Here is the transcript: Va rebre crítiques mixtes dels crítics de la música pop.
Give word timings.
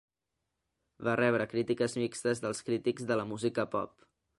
Va 1.09 1.13
rebre 1.21 1.47
crítiques 1.53 1.95
mixtes 2.05 2.45
dels 2.47 2.67
crítics 2.71 3.11
de 3.13 3.23
la 3.23 3.33
música 3.35 3.73
pop. 3.79 4.09